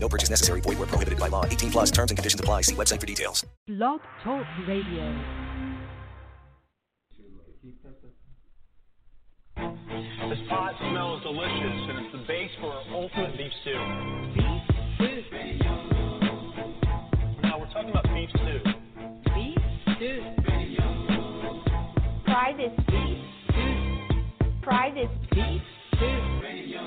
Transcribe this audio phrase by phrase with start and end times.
[0.00, 0.60] No purchase necessary.
[0.60, 1.44] Void where prohibited by law.
[1.44, 2.62] 18 plus terms and conditions apply.
[2.62, 3.44] See website for details.
[3.66, 5.14] Blog Talk Radio.
[9.56, 13.78] This pot smells delicious, and it's the base for our ultimate beef stew.
[14.34, 14.62] Beef
[14.96, 15.58] stew.
[17.42, 18.60] Now we're talking about beef stew.
[19.34, 19.58] Beef
[19.96, 20.22] stew.
[22.26, 23.18] Try this beef.
[24.62, 25.62] Try this beef.
[25.96, 26.82] Stew radio.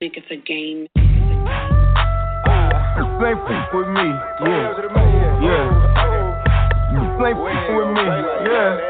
[0.00, 0.88] Think it's a game.
[3.22, 4.74] Same fuck with me, yeah,
[5.46, 5.70] yeah.
[7.22, 8.02] Same fuck with me,
[8.50, 8.82] yeah.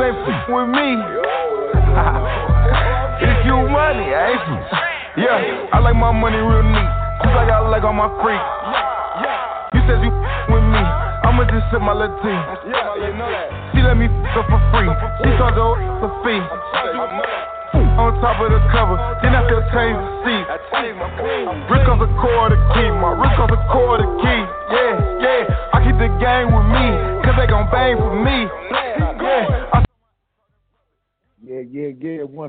[0.00, 0.96] Same fuck with me.
[3.20, 4.56] if you money, ain't you?
[5.24, 6.88] Yeah, I like my money real neat.
[7.20, 8.40] Cause I got like on my freak.
[9.20, 10.10] Yeah you said you
[10.50, 10.82] with me.
[11.24, 12.36] I'ma just sip my little Latin.
[13.72, 14.90] She let me f for free.
[15.22, 16.42] She charge her a fee.
[18.00, 19.98] On top of the cover, then I still change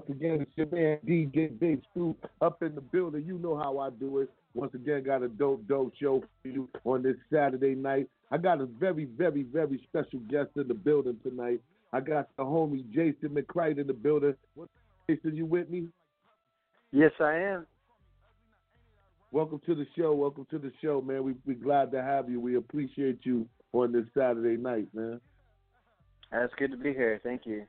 [0.02, 3.24] Once again, it's your man DJ Big Stew up in the building.
[3.24, 4.32] You know how I do it.
[4.56, 8.10] Once again, got a dope, dope show for you on this Saturday night.
[8.32, 11.62] I got a very, very, very special guest in the building tonight.
[11.94, 14.34] I got the homie Jason McCrite in the building.
[14.56, 14.70] What,
[15.08, 15.88] Jason, you with me?
[16.92, 17.68] Yes, I am.
[19.32, 20.16] Welcome to the show.
[20.16, 21.24] Welcome to the show, man.
[21.24, 22.40] We we glad to have you.
[22.40, 25.22] We appreciate you on this Saturday night, man.
[26.32, 27.22] That's good to be here.
[27.24, 27.68] Thank you.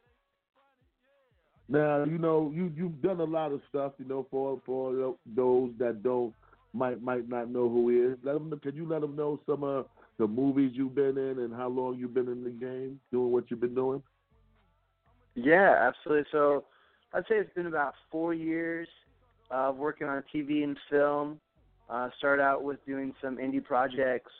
[1.68, 3.92] Now you know you you've done a lot of stuff.
[3.98, 6.34] You know for for those that don't
[6.72, 8.18] might might not know who is.
[8.22, 8.58] Let them.
[8.62, 9.86] Can you let them know some of
[10.18, 13.50] the movies you've been in and how long you've been in the game doing what
[13.50, 14.02] you've been doing?
[15.34, 16.26] Yeah, absolutely.
[16.30, 16.64] So
[17.14, 18.88] I'd say it's been about four years
[19.50, 21.40] of working on TV and film.
[21.90, 24.30] Uh, started out with doing some indie projects,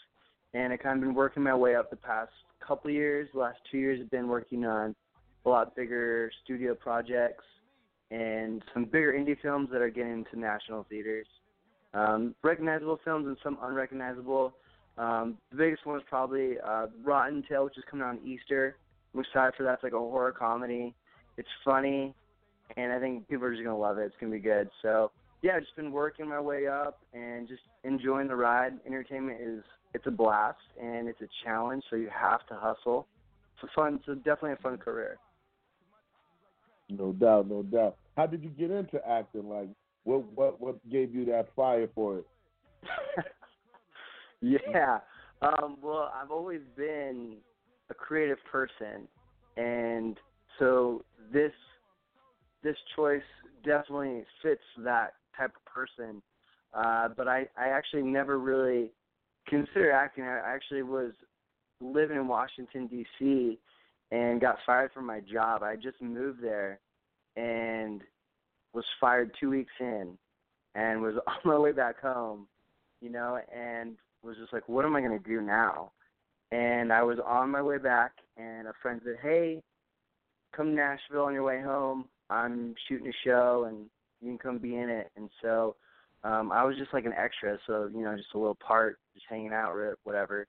[0.55, 2.31] and I kind of been working my way up the past
[2.67, 3.29] couple years.
[3.35, 4.95] The last two years, I've been working on
[5.45, 7.45] a lot bigger studio projects
[8.11, 11.27] and some bigger indie films that are getting into national theaters.
[11.95, 14.55] Um, recognizable films and some unrecognizable.
[14.99, 18.77] Um, the biggest one is probably uh, Rottentail, which is coming out on Easter.
[19.15, 19.75] I'm excited for that.
[19.75, 20.95] It's like a horror comedy.
[21.39, 22.15] It's funny,
[22.77, 24.05] and I think people are just gonna love it.
[24.05, 24.69] It's gonna be good.
[24.83, 25.11] So
[25.43, 28.75] yeah, I've just been working my way up and just enjoying the ride.
[28.87, 29.63] Entertainment is
[29.95, 33.07] it's a blast and it's a challenge, so you have to hustle.
[33.55, 34.01] It's a fun.
[34.07, 35.19] It's definitely a fun career.
[36.99, 37.97] No doubt, no doubt.
[38.17, 39.49] How did you get into acting?
[39.49, 39.69] Like,
[40.05, 42.27] what what what gave you that fire for it?
[44.43, 44.99] Yeah.
[45.41, 47.37] Um, well, I've always been
[47.91, 49.09] a creative person,
[49.57, 50.19] and
[50.59, 51.53] so this
[52.63, 53.23] this choice
[53.65, 56.23] definitely fits that type of person.
[56.75, 58.91] Uh, but I I actually never really
[59.49, 60.25] considered acting.
[60.25, 61.13] I actually was
[61.81, 63.59] living in Washington D.C.
[64.11, 65.63] and got fired from my job.
[65.63, 66.81] I just moved there
[67.37, 68.03] and
[68.75, 70.17] was fired two weeks in,
[70.75, 72.47] and was on my way back home,
[73.01, 75.93] you know, and was just like, what am I going to do now?
[76.51, 79.63] And I was on my way back, and a friend said, hey,
[80.55, 82.05] come Nashville on your way home.
[82.31, 83.87] I'm shooting a show, and
[84.21, 85.11] you can come be in it.
[85.17, 85.77] And so
[86.25, 89.27] um, I was just like an extra, so you know, just a little part, just
[89.29, 90.47] hanging out whatever.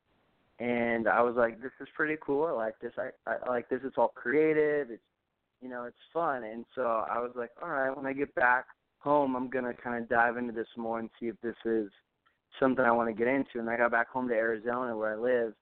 [0.59, 2.45] And I was like, this is pretty cool.
[2.45, 2.93] I like this.
[2.97, 3.79] I, I like this.
[3.83, 4.91] It's all creative.
[4.91, 5.01] It's
[5.63, 6.43] you know, it's fun.
[6.43, 8.65] And so I was like, all right, when I get back
[8.99, 11.89] home, I'm gonna kind of dive into this more and see if this is
[12.59, 13.59] something I want to get into.
[13.59, 15.53] And I got back home to Arizona where I live,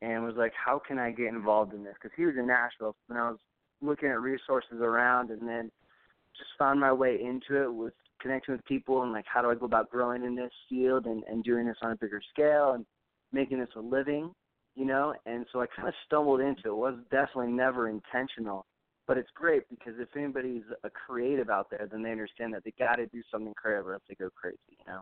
[0.00, 1.94] and was like, how can I get involved in this?
[2.00, 3.38] Because he was in Nashville, and I was
[3.82, 5.70] looking at resources around, and then
[6.36, 9.54] just found my way into it with connecting with people and like how do I
[9.54, 12.86] go about growing in this field and and doing this on a bigger scale and
[13.32, 14.32] making this a living,
[14.76, 15.14] you know.
[15.26, 16.68] And so I kind of stumbled into it.
[16.68, 18.64] it was definitely never intentional,
[19.06, 22.72] but it's great because if anybody's a creative out there, then they understand that they
[22.78, 25.00] got to do something creative or else they go crazy, you know.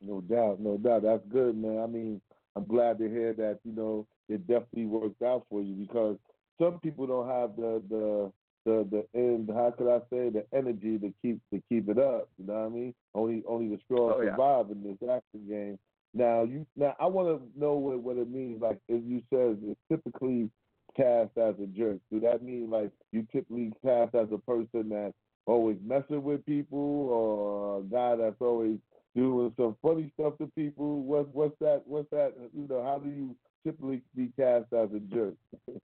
[0.00, 1.02] No doubt, no doubt.
[1.02, 1.78] That's good, man.
[1.82, 2.20] I mean,
[2.54, 3.60] I'm glad to hear that.
[3.64, 6.18] You know, it definitely worked out for you because
[6.60, 8.32] some people don't have the the
[8.64, 9.50] the the end.
[9.54, 12.28] How could I say the energy to keep to keep it up?
[12.38, 12.94] You know what I mean?
[13.14, 14.30] Only only the strong Oh, yeah.
[14.32, 15.78] survive in this action game.
[16.14, 18.60] Now you now I want to know what what it means.
[18.60, 20.50] Like if you said it's typically
[20.96, 21.98] cast as a jerk.
[22.10, 25.14] Do that mean like you typically cast as a person that's
[25.46, 28.78] always messing with people, or a guy that's always
[29.14, 31.02] doing some funny stuff to people?
[31.02, 31.82] What what's that?
[31.86, 32.32] What's that?
[32.54, 35.34] You know, how do you typically be cast as a jerk?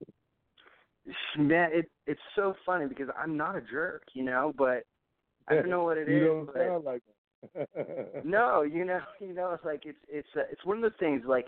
[1.37, 4.85] Man, it it's so funny because I'm not a jerk, you know, but
[5.49, 6.15] I don't know what it is.
[6.15, 7.03] you don't but sound like
[8.25, 11.23] no, you know, you know, it's like it's it's uh, it's one of those things.
[11.27, 11.47] Like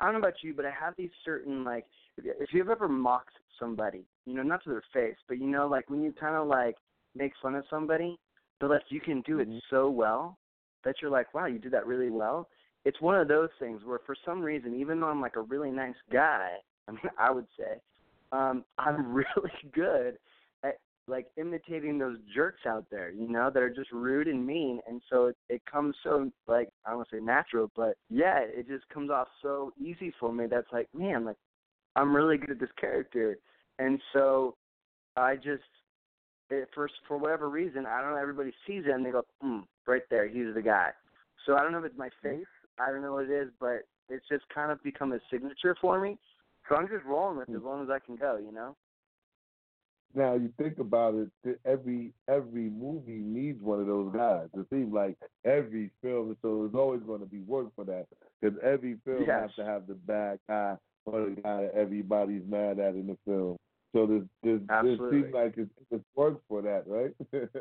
[0.00, 1.86] I don't know about you, but I have these certain like
[2.16, 5.46] if you- if you've ever mocked somebody, you know, not to their face, but you
[5.46, 6.76] know, like when you kind of like
[7.14, 8.18] make fun of somebody,
[8.60, 10.38] but like you can do it so well
[10.84, 12.48] that you're like, wow, you did that really well.
[12.84, 15.70] It's one of those things where for some reason, even though I'm like a really
[15.70, 16.58] nice guy,
[16.88, 17.80] I mean, I would say,
[18.32, 20.18] um, I'm really good
[21.06, 25.02] like imitating those jerks out there, you know, that are just rude and mean, and
[25.10, 28.66] so it, it comes so like I don't want to say natural, but yeah, it
[28.68, 30.46] just comes off so easy for me.
[30.46, 31.36] That's like, man, like
[31.96, 33.36] I'm really good at this character,
[33.78, 34.56] and so
[35.16, 35.62] I just
[36.50, 38.20] it, for for whatever reason, I don't know.
[38.20, 40.90] Everybody sees it and they go, mm, right there, he's the guy.
[41.46, 42.46] So I don't know if it's my face,
[42.78, 46.00] I don't know what it is, but it's just kind of become a signature for
[46.00, 46.18] me.
[46.68, 48.74] So I'm just rolling with it as long as I can go, you know.
[50.14, 54.48] Now you think about it, every every movie needs one of those guys.
[54.54, 58.06] It seems like every film, so there's always going to be work for that
[58.40, 59.42] because every film Yes.
[59.42, 60.76] has to have the bad guy
[61.06, 63.56] or the guy that everybody's mad at in the film.
[63.94, 64.06] So
[64.42, 67.14] there's there's seems like it's, it's work for that, right?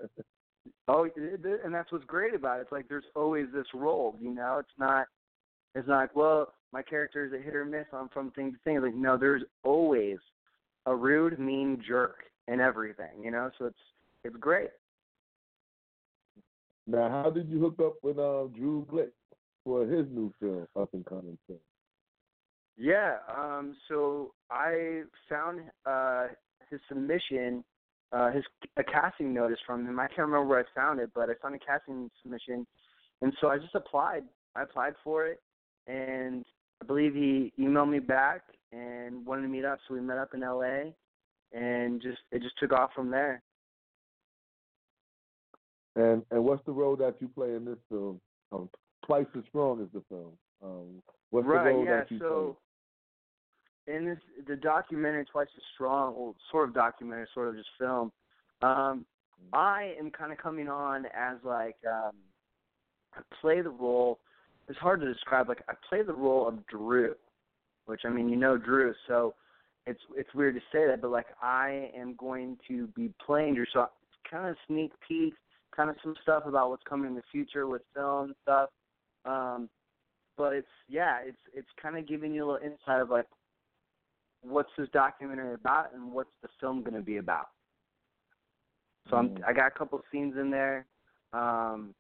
[0.88, 2.64] Oh, and that's what's great about it.
[2.64, 4.58] It's like there's always this role, you know.
[4.60, 5.08] It's not,
[5.76, 8.58] it's not like, well, my character is a hit or miss I'm from thing to
[8.66, 8.82] thing.
[8.82, 10.18] Like, no, there's always
[10.86, 13.50] a rude, mean jerk in everything, you know.
[13.58, 13.78] So it's
[14.24, 14.70] it's great.
[16.88, 19.12] now, how did you hook up with uh, Drew Glick
[19.64, 21.60] for his new film, up and coming film?
[22.78, 23.18] Yeah.
[23.36, 23.76] Um.
[23.88, 26.28] So I found uh
[26.70, 27.64] his submission,
[28.12, 28.44] uh, his
[28.78, 30.00] a casting notice from him.
[30.00, 32.66] I can't remember where I found it, but I found a casting submission,
[33.22, 34.24] and so I just applied.
[34.56, 35.42] I applied for it,
[35.88, 36.46] and
[36.82, 38.42] I believe he emailed me back
[38.72, 39.80] and wanted to meet up.
[39.88, 40.94] So we met up in L.A.
[41.54, 43.42] and just it just took off from there.
[45.96, 48.20] And and what's the role that you play in this film?
[48.52, 48.70] Um,
[49.06, 50.32] Twice as strong as the film.
[50.64, 51.66] Um, what's right.
[51.66, 51.98] the role yeah.
[51.98, 52.28] that you play?
[52.28, 52.58] so
[53.88, 54.18] in this
[54.48, 58.12] the documentary Twice as Strong, well, sort of documentary, sort of just film.
[58.62, 59.06] Um,
[59.52, 62.14] I am kind of coming on as like um,
[63.14, 64.20] I play the role.
[64.70, 65.50] It's hard to describe.
[65.50, 67.14] Like I play the role of Drew,
[67.86, 69.36] which I mean you know Drew, so
[69.86, 73.66] it's it's weird to say that, but like I am going to be playing Drew.
[73.74, 73.88] So
[74.30, 75.34] kind of sneak peek,
[75.76, 78.70] kind of some stuff about what's coming in the future with film and stuff.
[79.26, 79.70] Um,
[80.38, 83.28] but it's yeah, it's it's kind of giving you a little insight of like
[84.42, 87.48] what's this documentary about and what's the film going to be about.
[89.10, 89.44] So I'm Mm.
[89.46, 90.86] I got a couple scenes in there.
[91.34, 91.94] Um,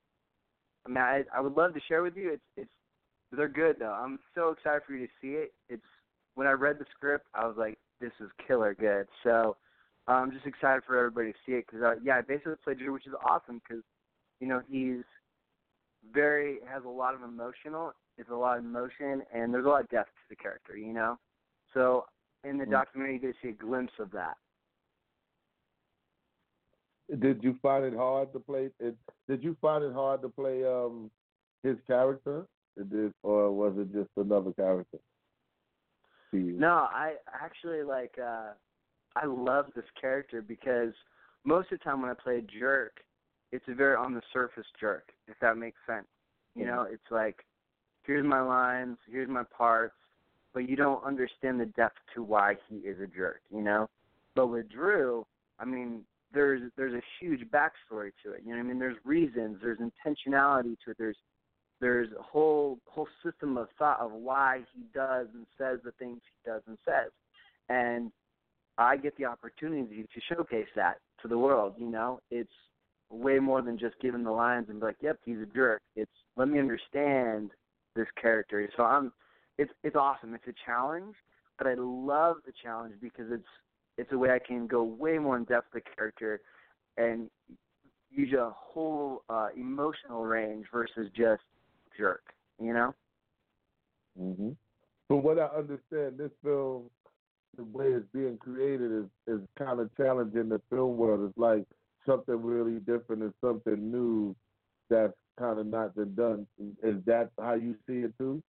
[0.85, 2.31] I mean, I I would love to share with you.
[2.33, 2.71] It's it's
[3.31, 3.91] they're good though.
[3.91, 5.53] I'm so excited for you to see it.
[5.69, 5.83] It's
[6.35, 9.07] when I read the script, I was like, this is killer good.
[9.23, 9.55] So
[10.07, 12.93] I'm just excited for everybody to see it because uh, yeah, I basically played Drew,
[12.93, 13.83] which is awesome because
[14.39, 15.03] you know he's
[16.13, 19.81] very has a lot of emotional, it's a lot of emotion, and there's a lot
[19.81, 20.75] of depth to the character.
[20.75, 21.17] You know,
[21.73, 22.05] so
[22.43, 22.71] in the Mm.
[22.71, 24.37] documentary you get to see a glimpse of that.
[27.19, 28.69] Did you find it hard to play?
[28.79, 28.95] It,
[29.27, 31.11] did you find it hard to play um
[31.63, 34.99] his character, It did- or was it just another character?
[36.37, 36.53] You?
[36.53, 38.51] No, I actually like uh
[39.15, 40.93] I love this character because
[41.43, 42.97] most of the time when I play a jerk,
[43.51, 46.07] it's a very on the surface jerk, if that makes sense.
[46.55, 47.45] You know, it's like
[48.03, 49.95] here's my lines, here's my parts,
[50.53, 53.89] but you don't understand the depth to why he is a jerk, you know?
[54.35, 55.25] But with Drew,
[55.59, 58.41] I mean, there's there's a huge backstory to it.
[58.43, 58.79] You know what I mean?
[58.79, 61.17] There's reasons, there's intentionality to it, there's
[61.83, 66.21] there's a whole whole system of thought of why he does and says the things
[66.23, 67.11] he does and says.
[67.67, 68.09] And
[68.77, 72.21] I get the opportunity to showcase that to the world, you know.
[72.31, 72.53] It's
[73.09, 75.81] way more than just giving the lines and be like, Yep, he's a jerk.
[75.97, 77.51] It's let me understand
[77.97, 78.67] this character.
[78.77, 79.11] So I'm
[79.57, 80.33] it's it's awesome.
[80.33, 81.15] It's a challenge,
[81.57, 83.43] but I love the challenge because it's
[83.97, 86.39] it's a way I can go way more in depth with the character
[86.95, 87.29] and
[88.09, 91.41] use a whole uh emotional range versus just
[91.97, 92.23] jerk,
[92.59, 92.93] you know?
[94.17, 94.51] hmm
[95.07, 96.89] From what I understand, this film
[97.55, 101.29] the way it's being created is is kind of challenging the film world.
[101.29, 101.65] It's like
[102.05, 104.35] something really different and something new
[104.89, 106.47] that's kind of not been done.
[106.81, 108.41] Is that how you see it too?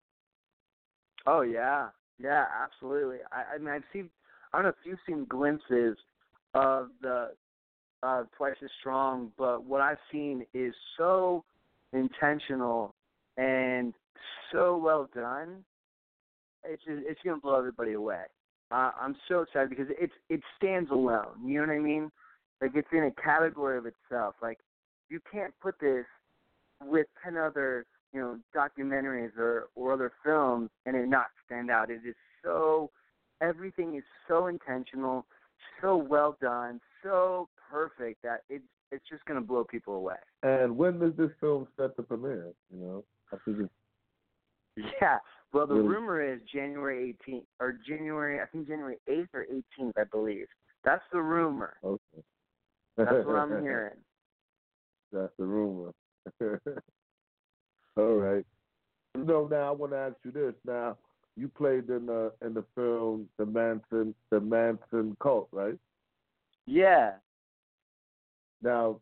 [1.26, 3.18] Oh yeah, yeah, absolutely.
[3.32, 4.10] I, I mean, I've seen.
[4.52, 5.96] I don't know if you've seen glimpses
[6.54, 7.30] of the
[8.02, 11.44] uh, Twice as Strong, but what I've seen is so
[11.92, 12.93] intentional
[13.36, 13.94] and
[14.52, 15.64] so well done.
[16.64, 18.22] It's just, it's gonna blow everybody away.
[18.70, 21.44] Uh, I'm so excited because it's it stands alone.
[21.44, 22.10] You know what I mean?
[22.60, 24.36] Like it's in a category of itself.
[24.40, 24.58] Like
[25.08, 26.06] you can't put this
[26.82, 31.90] with ten other you know documentaries or or other films and it not stand out.
[31.90, 32.90] It is so
[33.40, 35.26] everything is so intentional,
[35.80, 40.16] so well done, so perfect that it's it's just gonna blow people away.
[40.42, 42.52] And when does this film set to premiere?
[42.72, 43.04] You know,
[44.76, 45.18] Yeah.
[45.52, 45.86] Well, the Really?
[45.88, 49.46] rumor is January 18th or January, I think January 8th or
[49.78, 50.46] 18th, I believe.
[50.84, 51.74] That's the rumor.
[51.84, 52.22] okay.
[52.96, 53.94] That's what I'm hearing.
[55.12, 55.92] That's the rumor.
[57.96, 58.44] All right.
[59.16, 60.54] No, now I want to ask you this.
[60.66, 60.96] Now,
[61.36, 65.78] you played in the in the film the Manson the Manson Cult, right?
[66.66, 67.12] Yeah.
[68.62, 68.98] Now,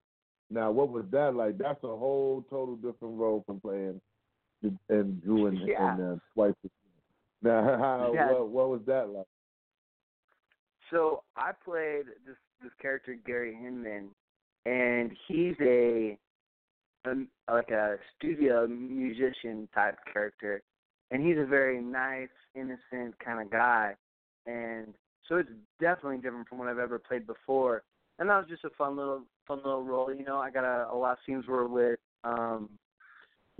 [0.50, 1.56] now what was that like?
[1.56, 4.00] That's a whole total different role from playing
[4.88, 5.92] and Drew and, Yeah.
[5.92, 6.54] and uh, Twice.
[7.42, 8.30] Now, how Yeah.
[8.30, 9.26] what, what was that like?
[10.90, 14.10] So I played this this character Gary Hinman,
[14.66, 16.18] and he's a,
[17.06, 17.14] a
[17.52, 20.62] like a studio musician type character,
[21.10, 23.94] and he's a very nice, innocent kind of guy,
[24.46, 24.94] and
[25.28, 25.48] so it's
[25.80, 27.82] definitely different from what I've ever played before.
[28.18, 30.12] And that was just a fun little fun little role.
[30.12, 32.68] You know, I got a, a lot of scenes were with um,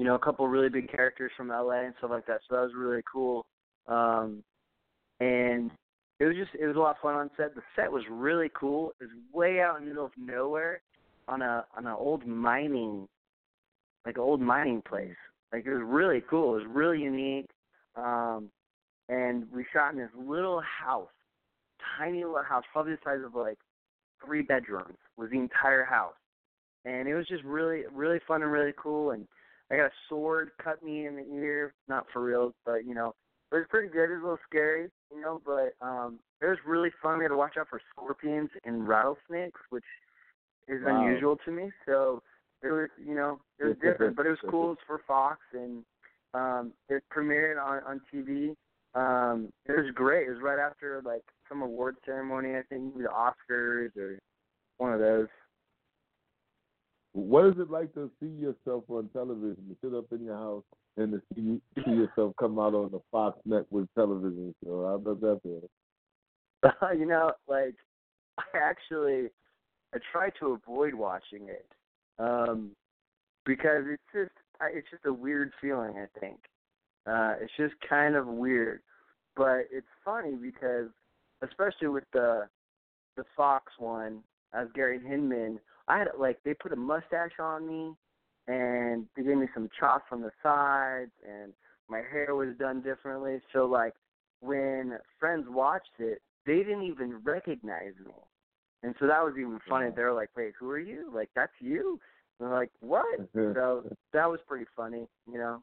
[0.02, 2.40] you know, a couple really big characters from LA and stuff like that.
[2.48, 3.46] So that was really cool.
[3.86, 4.42] Um,
[5.20, 5.70] and
[6.18, 7.54] it was just it was a lot of fun on set.
[7.54, 8.90] The set was really cool.
[9.00, 10.80] It was way out in the middle of nowhere
[11.28, 13.06] on a on an old mining
[14.04, 15.14] like old mining place.
[15.52, 16.56] Like it was really cool.
[16.56, 17.50] It was really unique.
[17.94, 18.50] Um
[19.08, 21.14] and we shot in this little house.
[21.96, 23.58] Tiny little house, probably the size of like
[24.26, 26.14] three bedrooms was the entire house.
[26.84, 29.28] And it was just really really fun and really cool and
[29.72, 33.14] I got a sword cut me in the ear, not for real, but you know,
[33.50, 34.04] it was pretty good.
[34.04, 37.18] It was a little scary, you know, but um it was really fun.
[37.18, 39.84] We had to watch out for scorpions and rattlesnakes, which
[40.68, 41.06] is Wow.
[41.06, 41.70] unusual to me.
[41.86, 42.22] So
[42.62, 44.64] it was, you know, it was different, but it was cool.
[44.66, 45.84] It was for Fox, and
[46.34, 48.54] um it premiered on on TV.
[48.94, 50.28] Um It was great.
[50.28, 54.18] It was right after like some award ceremony, I think, the Oscars or
[54.78, 55.28] one of those.
[57.12, 59.56] What is it like to see yourself on television?
[59.68, 60.64] To sit up in your house
[60.96, 64.86] and to see see yourself come out on the Fox Network television show.
[64.86, 65.68] How does that feel?
[66.98, 67.74] you know, like
[68.38, 69.28] I actually
[69.94, 71.66] I try to avoid watching it
[72.18, 72.70] um,
[73.44, 74.32] because it's just
[74.74, 75.94] it's just a weird feeling.
[75.96, 76.38] I think
[77.06, 78.80] uh, it's just kind of weird,
[79.36, 80.88] but it's funny because
[81.42, 82.48] especially with the
[83.16, 84.20] the Fox one
[84.54, 85.58] as Gary Hinman,
[85.88, 87.92] I had like they put a mustache on me
[88.48, 91.52] and they gave me some chops on the sides and
[91.88, 93.40] my hair was done differently.
[93.52, 93.94] So like
[94.40, 98.12] when friends watched it, they didn't even recognize me.
[98.82, 99.90] And so that was even funny.
[99.94, 101.10] They were like, Wait, who are you?
[101.14, 102.00] Like, that's you?
[102.40, 103.20] And they're like, What?
[103.34, 105.62] so that was pretty funny, you know.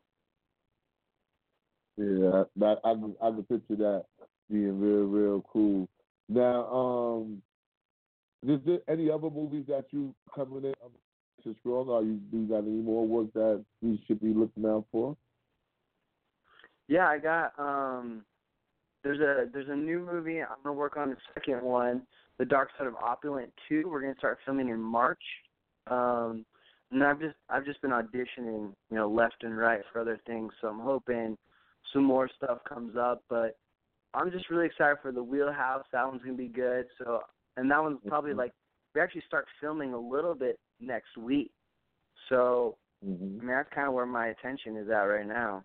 [1.97, 4.05] Yeah, that I I can picture that
[4.49, 5.89] being real real cool.
[6.29, 7.41] Now, um,
[8.47, 10.91] is there any other movies that you coming in um,
[11.43, 11.89] to strong?
[11.89, 15.15] Or you do you got any more work that we should be looking out for?
[16.87, 18.23] Yeah, I got um
[19.03, 20.41] there's a there's a new movie.
[20.41, 22.03] I'm gonna work on the second one,
[22.37, 23.83] The Dark Side of Opulent two.
[23.89, 25.23] We're gonna start filming in March.
[25.87, 26.45] Um
[26.91, 30.51] and I've just I've just been auditioning, you know, left and right for other things,
[30.61, 31.37] so I'm hoping
[31.93, 33.57] some more stuff comes up, but
[34.13, 35.85] I'm just really excited for the wheelhouse.
[35.91, 36.85] That one's gonna be good.
[36.97, 37.21] So
[37.59, 38.51] and that one's probably like
[38.95, 41.51] we actually start filming a little bit next week.
[42.29, 43.39] So Mm-hmm.
[43.39, 45.63] I mean that's kinda where my attention is at right now.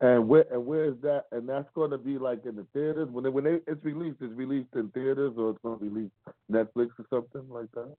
[0.00, 1.26] And where and where is that?
[1.30, 4.16] And that's going to be like in the theaters when it, when it, it's released.
[4.20, 6.14] It's released in theaters or it's going to be released
[6.50, 7.94] Netflix or something like that.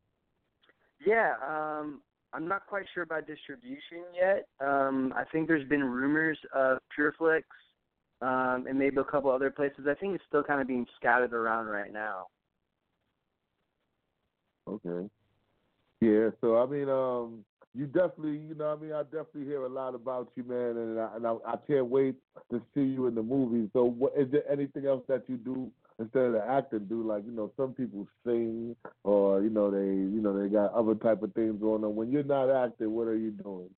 [1.05, 2.01] Yeah, um,
[2.33, 4.47] I'm not quite sure about distribution yet.
[4.59, 7.47] Um, I think there's been rumors of Pure Flix
[8.21, 9.85] um, and maybe a couple other places.
[9.89, 12.27] I think it's still kind of being scattered around right now.
[14.67, 15.09] Okay.
[16.01, 16.29] Yeah.
[16.41, 19.95] So I mean, um, you definitely, you know, I mean, I definitely hear a lot
[19.95, 22.15] about you, man, and I, and I, I can't wait
[22.51, 23.69] to see you in the movies.
[23.73, 26.85] So, what, is there anything else that you do instead of the acting?
[26.85, 30.71] Do like, you know, some people sing, or you know, they, you know, they got
[30.73, 31.95] other type of things going on.
[31.95, 33.69] When you're not acting, what are you doing?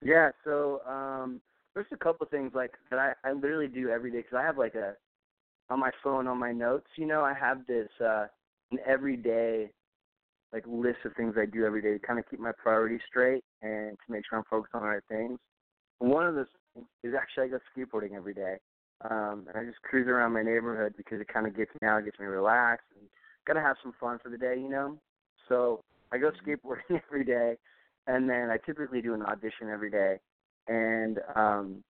[0.00, 1.40] Yeah, so um,
[1.74, 4.58] there's a couple things like that I, I literally do every day because I have
[4.58, 4.94] like a
[5.68, 6.86] on my phone on my notes.
[6.96, 8.26] You know, I have this uh,
[8.74, 9.70] an everyday
[10.52, 13.42] like list of things I do every day to kind of keep my priorities straight
[13.62, 15.38] and to make sure I'm focused on the right things.
[15.98, 18.56] one of those things is actually I go skateboarding every day.
[19.10, 22.04] Um, and I just cruise around my neighborhood because it kind of gets me out,
[22.04, 23.08] gets me relaxed, and
[23.46, 24.96] gotta have some fun for the day, you know.
[25.48, 27.56] So I go skateboarding every day,
[28.06, 30.18] and then I typically do an audition every day,
[30.68, 31.84] and um,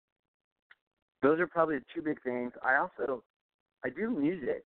[1.22, 2.52] those are probably the two big things.
[2.64, 3.22] I also
[3.84, 4.62] I do music.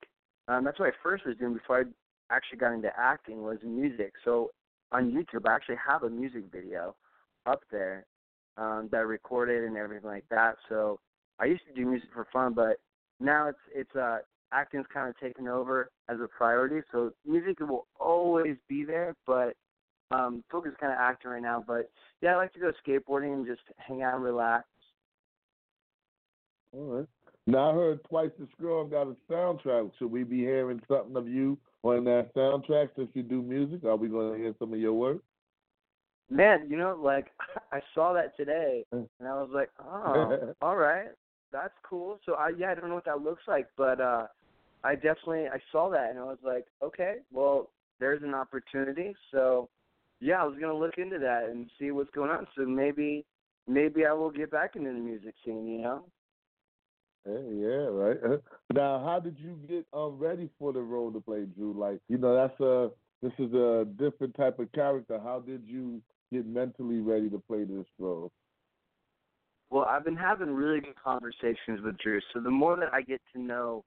[0.48, 1.84] Um, that's what I first was doing before I
[2.30, 4.12] actually got into acting was music.
[4.24, 4.50] So
[4.92, 6.94] on YouTube, I actually have a music video
[7.46, 8.06] up there
[8.56, 10.56] um, that I recorded and everything like that.
[10.68, 10.98] So
[11.38, 12.78] I used to do music for fun, but
[13.20, 14.18] now it's it's uh
[14.52, 16.80] acting's kind of taken over as a priority.
[16.92, 19.54] So music will always be there, but
[20.10, 21.62] um focus kind of acting right now.
[21.66, 21.90] But
[22.20, 24.66] yeah, I like to go skateboarding and just hang out and relax.
[26.72, 27.06] All right.
[27.46, 29.92] Now I heard Twice as Strong got a soundtrack.
[29.98, 33.84] Should we be hearing something of you on that soundtrack since you do music?
[33.84, 35.18] Are we going to hear some of your work?
[36.28, 37.26] Man, you know, like
[37.72, 41.08] I saw that today, and I was like, oh, all right,
[41.52, 42.18] that's cool.
[42.26, 44.26] So I yeah, I don't know what that looks like, but uh
[44.84, 49.14] I definitely I saw that and I was like, okay, well, there's an opportunity.
[49.32, 49.68] So
[50.20, 52.46] yeah, I was gonna look into that and see what's going on.
[52.56, 53.24] So maybe
[53.66, 56.04] maybe I will get back into the music scene, you know.
[57.26, 58.18] Yeah, yeah, right.
[58.74, 61.72] Now, how did you get um, ready for the role to play Drew?
[61.72, 62.90] Like, you know, that's a
[63.22, 65.20] this is a different type of character.
[65.22, 66.02] How did you
[66.32, 68.32] get mentally ready to play this role?
[69.70, 72.20] Well, I've been having really good conversations with Drew.
[72.34, 73.84] So the more that I get to know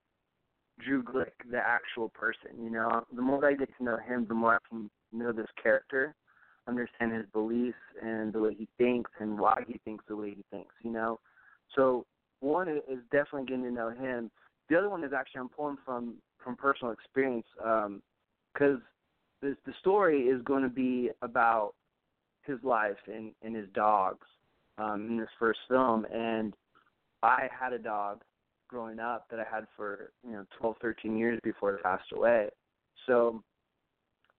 [0.84, 4.34] Drew Glick, the actual person, you know, the more I get to know him, the
[4.34, 6.16] more I can know this character,
[6.68, 10.44] understand his beliefs and the way he thinks and why he thinks the way he
[10.52, 11.20] thinks, you know.
[11.76, 12.06] So
[12.40, 14.32] one is definitely getting to know him.
[14.70, 17.96] The other one is actually I'm pulling from from personal experience because
[18.76, 18.82] um,
[19.42, 21.74] the the story is going to be about
[22.44, 24.26] his life and and his dogs
[24.78, 26.54] um, in this first film, and
[27.22, 28.22] I had a dog
[28.70, 32.50] growing up that I had for you know 12, 13 years before it passed away.
[33.08, 33.44] So,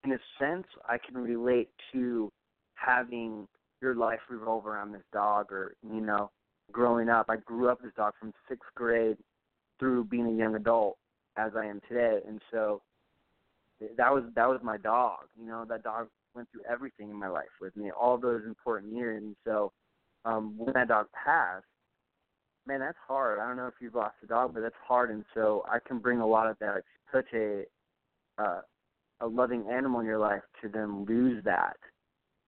[0.05, 2.31] in a sense, I can relate to
[2.75, 3.47] having
[3.83, 6.31] your life revolve around this dog, or you know,
[6.71, 7.27] growing up.
[7.29, 9.17] I grew up this dog from sixth grade
[9.79, 10.97] through being a young adult
[11.37, 12.83] as I am today, and so
[13.97, 15.21] that was that was my dog.
[15.39, 18.93] You know, that dog went through everything in my life with me, all those important
[18.93, 19.73] years, and so
[20.25, 21.65] um, when that dog passed,
[22.67, 23.39] man, that's hard.
[23.39, 25.99] I don't know if you've lost a dog, but that's hard, and so I can
[25.99, 27.65] bring a lot of that, such a
[28.39, 28.61] uh,
[29.21, 31.77] a loving animal in your life to then lose that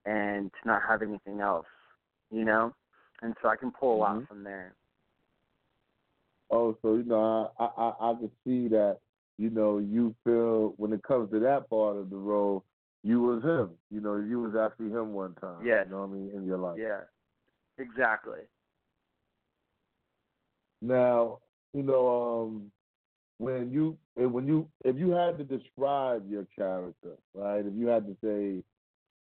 [0.05, 1.67] and to not have anything else,
[2.31, 2.73] you know
[3.23, 4.25] and so I can pull a lot mm-hmm.
[4.25, 4.75] from there.
[6.51, 8.97] Oh, so you know, I, I I can see that.
[9.39, 12.63] You know, you feel when it comes to that part of the role,
[13.03, 13.71] you was him.
[13.89, 15.65] You know, you was actually him one time.
[15.65, 15.83] Yeah.
[15.85, 16.77] You know what I mean in your life.
[16.79, 17.01] Yeah.
[17.79, 18.41] Exactly.
[20.81, 21.39] Now,
[21.73, 22.71] you know, um,
[23.39, 27.65] when you when you if you had to describe your character, right?
[27.65, 28.63] If you had to say,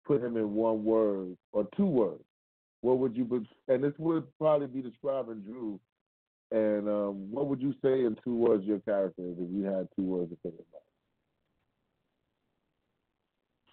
[0.07, 2.23] put him in one word or two words,
[2.87, 5.81] what would you be, and this would probably be describing Drew.
[6.53, 9.89] And um, what would you say in two words your character is if you had
[9.97, 10.83] two words to say about?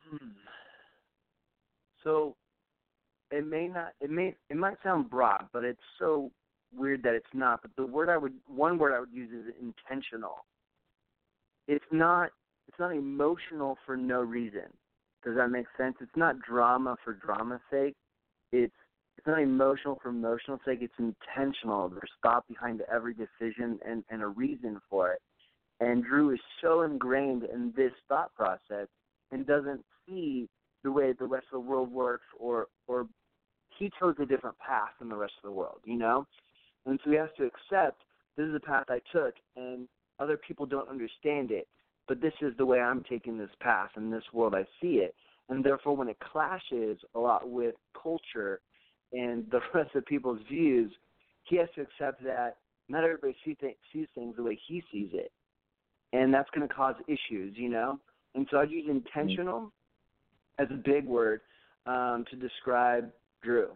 [0.10, 0.30] Hmm.
[2.04, 2.36] So
[3.30, 6.32] it may not it may it might sound broad, but it's so
[6.76, 7.62] weird that it's not.
[7.62, 10.46] But the word I would one word I would use is intentional.
[11.68, 12.32] It's not
[12.68, 14.74] it's not emotional for no reason.
[15.24, 15.98] Does that make sense?
[16.02, 17.94] It's not drama for drama's sake.
[18.52, 18.74] It's
[19.18, 20.80] it's not emotional for emotional sake.
[20.82, 21.90] It's intentional.
[21.90, 25.22] There's thought behind every decision and, and a reason for it.
[25.80, 28.88] And Drew is so ingrained in this thought process
[29.32, 30.48] and doesn't see
[30.84, 33.08] the way the rest of the world works or or
[33.80, 36.28] he chose a different path than the rest of the world, you know?
[36.86, 38.02] And so he has to accept
[38.38, 39.88] this is the path I took and
[40.20, 41.68] other people don't understand it,
[42.08, 45.16] but this is the way I'm taking this path in this world I see it.
[45.50, 48.60] And therefore when it clashes a lot with culture
[49.14, 50.92] and the rest of people's views,
[51.44, 52.58] he has to accept that
[52.90, 55.32] not everybody see th- sees things the way he sees it,
[56.12, 58.00] and that's going to cause issues, you know.
[58.36, 59.72] And so I'd use intentional
[60.60, 61.42] as a big word.
[61.86, 63.10] um, to describe
[63.44, 63.70] Drew.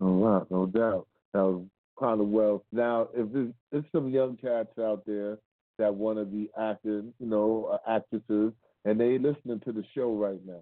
[0.00, 1.06] Oh wow, no doubt.
[1.32, 1.62] That was
[1.98, 2.64] kind of well.
[2.72, 5.38] Now, if there's, there's some young cats out there
[5.78, 8.52] that want to be acting, you know, uh, actresses,
[8.84, 10.60] and they listening to the show right now,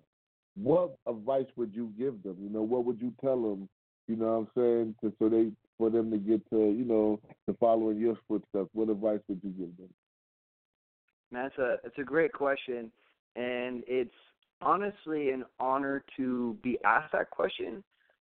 [0.63, 2.37] what advice would you give them?
[2.41, 3.69] You know, what would you tell them?
[4.09, 4.95] You know what I'm saying?
[5.03, 8.69] To, so they for them to get to, you know, to follow in your footsteps.
[8.75, 9.89] What advice would you give them?
[11.33, 12.91] That's a it's a great question,
[13.37, 14.11] and it's
[14.61, 17.83] honestly an honor to be asked that question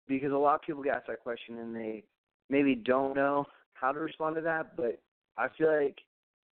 [0.09, 2.05] because a lot of people get asked that question and they
[2.49, 4.77] maybe don't know how to respond to that.
[4.77, 5.01] But
[5.37, 5.99] I feel like,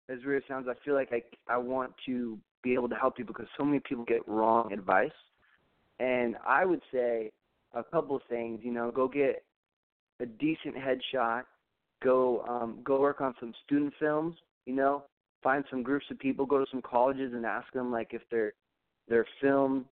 [0.09, 2.95] as weird as it sounds, I feel like I I want to be able to
[2.95, 5.11] help people because so many people get wrong advice.
[5.99, 7.31] And I would say
[7.73, 8.59] a couple of things.
[8.63, 9.43] You know, go get
[10.19, 11.43] a decent headshot.
[12.03, 14.35] Go um, go work on some student films.
[14.65, 15.03] You know,
[15.43, 16.45] find some groups of people.
[16.45, 18.53] Go to some colleges and ask them like if their
[19.07, 19.85] their film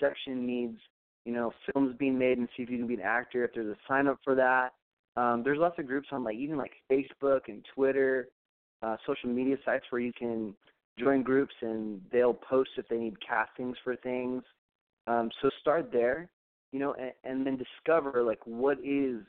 [0.00, 0.78] section needs
[1.24, 3.44] you know films being made and see if you can be an actor.
[3.44, 4.72] If there's a sign up for that.
[5.16, 8.28] Um, there's lots of groups on like even like Facebook and Twitter,
[8.82, 10.54] uh, social media sites where you can
[10.98, 14.42] join groups and they'll post if they need castings for things.
[15.06, 16.28] Um, so start there,
[16.72, 19.20] you know, and, and then discover like what is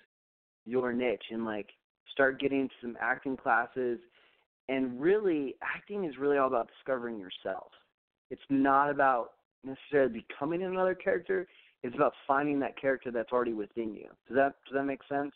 [0.65, 1.69] your niche and like
[2.11, 3.99] start getting into some acting classes.
[4.67, 7.71] And really, acting is really all about discovering yourself.
[8.31, 9.31] It's not about
[9.63, 11.47] necessarily becoming another character.
[11.83, 14.07] It's about finding that character that's already within you.
[14.27, 15.33] Does that does that make sense?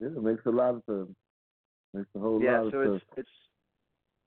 [0.00, 1.16] Yeah, it makes a lot of sense.
[1.94, 3.14] Makes a whole yeah, lot so of it's sense.
[3.18, 3.28] it's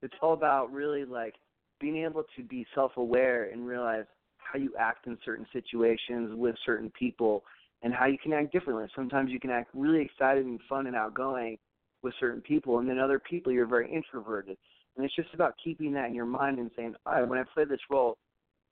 [0.03, 1.35] it's all about really like
[1.81, 4.05] being able to be self aware and realize
[4.51, 7.43] how you act in certain situations with certain people
[7.81, 8.85] and how you can act differently.
[8.95, 11.57] Sometimes you can act really excited and fun and outgoing
[12.01, 14.57] with certain people and then other people you're very introverted.
[14.95, 17.43] And it's just about keeping that in your mind and saying, All right, when I
[17.53, 18.17] play this role,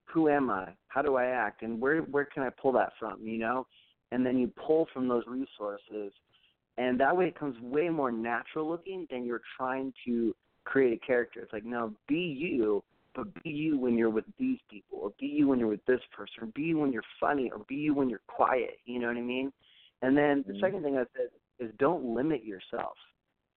[0.06, 0.70] who am I?
[0.88, 1.62] How do I act?
[1.62, 3.68] And where where can I pull that from, you know?
[4.12, 6.12] And then you pull from those resources
[6.78, 11.06] and that way it comes way more natural looking than you're trying to create a
[11.06, 11.42] character.
[11.42, 12.84] It's like, no, be you,
[13.18, 16.00] but be you when you're with these people, or be you when you're with this
[16.16, 18.78] person, or be you when you're funny, or be you when you're quiet.
[18.86, 19.52] You know what I mean?
[20.04, 20.60] And then the Mhm.
[20.62, 22.96] second thing I said is don't limit yourself.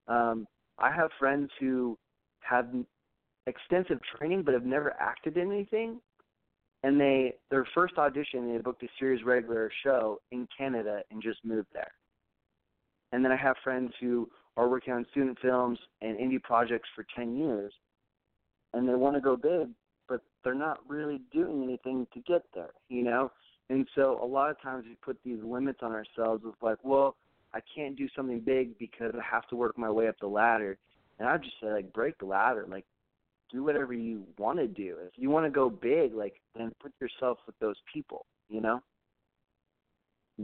[0.07, 0.47] Um,
[0.79, 1.97] I have friends who
[2.39, 2.73] have
[3.45, 6.01] extensive training but have never acted in anything,
[6.81, 11.45] and they their first audition they booked a series regular show in Canada and just
[11.45, 11.93] moved there.
[13.11, 17.05] And then I have friends who are working on student films and indie projects for
[17.15, 17.73] 10 years,
[18.73, 19.69] and they want to go big,
[20.07, 23.31] but they're not really doing anything to get there, you know?
[23.69, 27.15] And so a lot of times we put these limits on ourselves of like, well,
[27.53, 30.77] I can't do something big because I have to work my way up the ladder.
[31.19, 32.85] And I just say like break the ladder, like
[33.51, 34.97] do whatever you want to do.
[35.05, 38.81] If you want to go big, like then put yourself with those people, you know?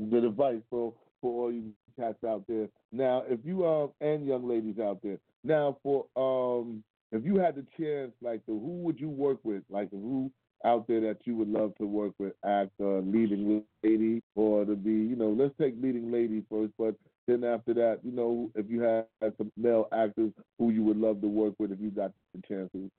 [0.10, 2.68] Good advice for for all you cats out there.
[2.92, 5.18] Now, if you uh and young ladies out there.
[5.44, 9.64] Now, for um, if you had the chance, like, to, who would you work with?
[9.70, 10.32] Like, who
[10.66, 14.76] out there that you would love to work with, act uh, leading lady, or to
[14.76, 16.96] be, you know, let's take leading lady first, but
[17.28, 19.06] then after that, you know, if you had
[19.38, 22.70] some male actors who you would love to work with, if you got the chance
[22.72, 22.90] to.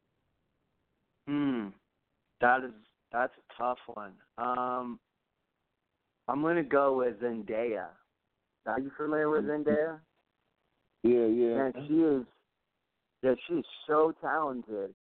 [1.26, 1.68] Hmm.
[2.40, 2.72] That is
[3.10, 4.12] that's a tough one.
[4.36, 5.00] Um
[6.28, 7.86] I'm gonna go with Zendaya.
[8.66, 9.98] Are you familiar with Zendaya?
[11.02, 11.54] Yeah, yeah.
[11.56, 12.24] Man, she is
[13.22, 14.94] yeah, she's so talented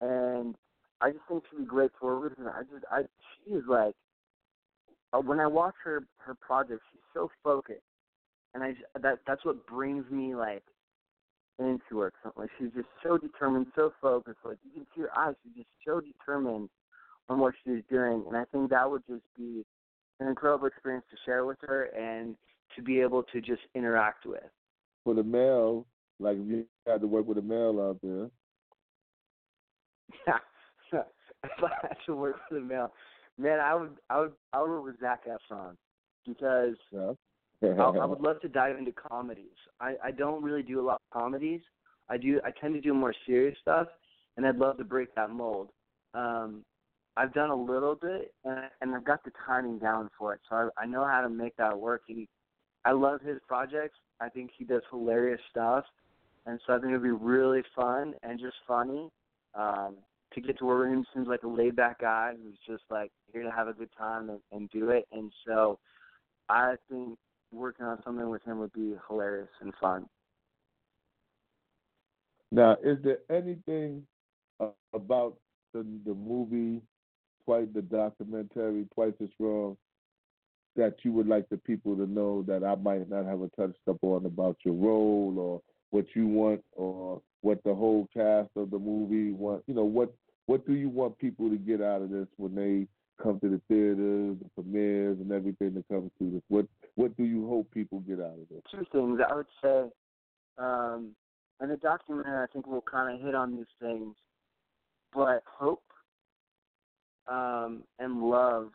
[0.00, 0.54] and
[1.00, 2.46] I just think she'd be great for a reason.
[2.46, 3.02] I just I
[3.44, 3.94] she is like
[5.12, 7.80] uh, when I watch her her projects, she's so focused,
[8.54, 10.64] and I that that's what brings me like
[11.58, 12.12] into her.
[12.36, 14.38] Like she's just so determined, so focused.
[14.44, 16.68] Like you can see her eyes; she's just so determined
[17.28, 19.64] on what she's doing, and I think that would just be
[20.20, 22.34] an incredible experience to share with her and
[22.74, 24.42] to be able to just interact with.
[25.04, 25.86] For the male,
[26.20, 28.28] like if you had to work with a male out there.
[31.44, 32.92] if I had to work for the male,
[33.38, 35.76] man, I would, I would, I would work with Zac Efron
[36.26, 37.12] because Yeah.
[37.62, 39.56] I, I would love to dive into comedies.
[39.80, 41.60] I, I don't really do a lot of comedies.
[42.08, 42.40] I do.
[42.44, 43.88] I tend to do more serious stuff,
[44.36, 45.70] and I'd love to break that mold.
[46.14, 46.64] Um,
[47.16, 50.70] I've done a little bit, and, and I've got the timing down for it, so
[50.78, 52.02] I, I know how to make that work.
[52.06, 52.28] He,
[52.84, 53.98] I love his projects.
[54.20, 55.84] I think he does hilarious stuff,
[56.46, 59.08] and so I think it'd be really fun and just funny
[59.54, 59.96] um,
[60.34, 61.04] to get to with him.
[61.14, 64.30] Seems like a laid back guy who's just like here to have a good time
[64.30, 65.06] and, and do it.
[65.12, 65.78] And so
[66.48, 67.18] I think
[67.52, 70.06] working on something with him would be hilarious and fun.
[72.50, 74.06] Now, is there anything
[74.60, 75.36] uh, about
[75.74, 76.82] the the movie
[77.44, 79.76] quite the documentary Twice as Strong
[80.76, 83.80] that you would like the people to know that I might not have a touched
[83.88, 88.70] up on about your role or what you want or what the whole cast of
[88.70, 90.12] the movie want you know what
[90.46, 92.86] what do you want people to get out of this when they
[93.22, 96.42] come to the theaters, the premieres and everything that comes to this?
[96.48, 98.62] What what do you hope people get out of this?
[98.70, 99.20] Two things.
[99.28, 99.90] I would say
[100.56, 101.14] um
[101.60, 104.16] and the documentary I think will kinda hit on these things.
[105.14, 105.84] But hope
[107.26, 108.70] um and love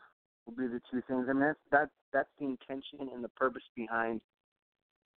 [0.46, 1.26] will be the two things.
[1.26, 4.20] Mean that's that that's the intention and the purpose behind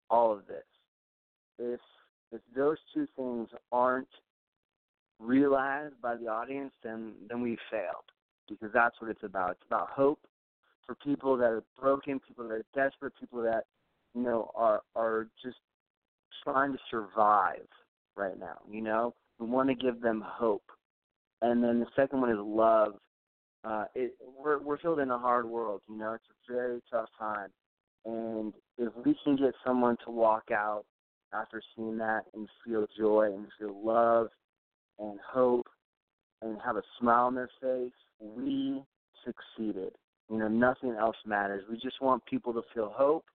[0.10, 0.63] all of this.
[1.59, 1.79] If
[2.31, 4.07] if those two things aren't
[5.19, 8.05] realized by the audience, then then we failed
[8.49, 9.51] because that's what it's about.
[9.51, 10.19] It's about hope
[10.85, 13.65] for people that are broken, people that are desperate, people that
[14.13, 15.57] you know are are just
[16.43, 17.67] trying to survive
[18.15, 18.59] right now.
[18.69, 20.69] You know, we want to give them hope,
[21.41, 22.95] and then the second one is love.
[23.63, 25.81] Uh, it, we're we're filled in a hard world.
[25.89, 27.49] You know, it's a very tough time,
[28.05, 30.85] and if we can get someone to walk out
[31.33, 34.27] after seeing that and feel joy and feel love
[34.99, 35.67] and hope
[36.41, 38.81] and have a smile on their face, we
[39.25, 39.93] succeeded.
[40.29, 41.63] You know, nothing else matters.
[41.69, 43.25] We just want people to feel hope,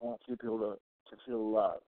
[0.00, 0.74] we want people to,
[1.10, 1.82] to feel loved.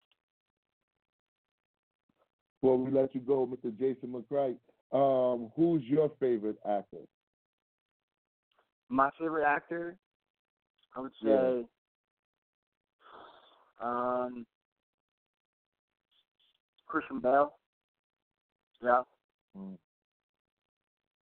[2.61, 3.77] Before we let you go, Mr.
[3.77, 4.57] Jason McCrite,
[4.91, 6.97] um, who's your favorite actor?
[8.89, 9.95] My favorite actor,
[10.95, 11.61] I would say, yeah.
[13.81, 14.45] um,
[16.89, 17.53] Christian Bale.
[18.83, 19.03] Yeah.
[19.57, 19.77] Mm.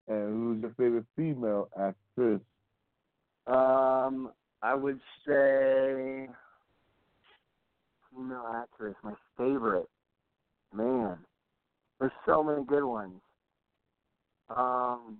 [0.07, 2.41] And who's your favorite female actress?
[3.47, 6.27] Um, I would say
[8.11, 8.95] female actress.
[9.03, 9.87] My favorite.
[10.73, 11.17] Man,
[11.99, 13.21] there's so many good ones.
[14.49, 15.19] Um,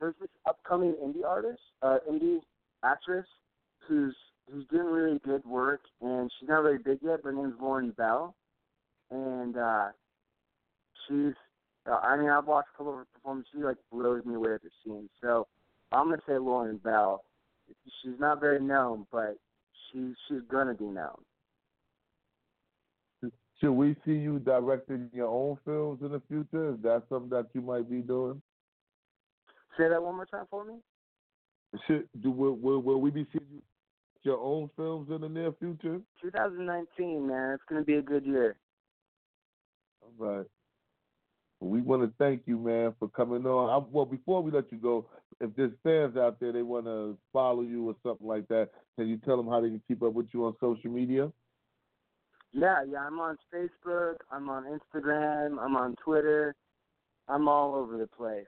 [0.00, 2.38] there's this upcoming indie artist, uh, indie
[2.82, 3.26] actress,
[3.86, 4.14] who's
[4.50, 7.20] who's doing really good work, and she's not really big yet.
[7.22, 8.34] But her name's Lauren Bell,
[9.12, 9.88] and uh,
[11.06, 11.34] she's
[11.90, 13.50] uh, I mean, I've watched a couple of her performances.
[13.54, 15.08] She like blows me away at the scene.
[15.20, 15.46] So
[15.90, 17.24] I'm gonna say Lauren Bell.
[18.02, 19.36] She's not very known, but
[19.90, 21.16] she's she's gonna be known.
[23.60, 26.70] Should we see you directing your own films in the future?
[26.70, 28.42] Is that something that you might be doing?
[29.78, 30.74] Say that one more time for me.
[31.86, 33.62] Should do will, will, will we be seeing you
[34.24, 36.00] your own films in the near future?
[36.22, 38.56] 2019, man, it's gonna be a good year.
[40.02, 40.46] All right.
[41.60, 43.70] We want to thank you, man, for coming on.
[43.70, 45.06] I, well, before we let you go,
[45.40, 49.08] if there's fans out there they want to follow you or something like that, can
[49.08, 51.30] you tell them how they can keep up with you on social media?
[52.52, 56.54] Yeah, yeah, I'm on Facebook, I'm on Instagram, I'm on Twitter,
[57.28, 58.44] I'm all over the place.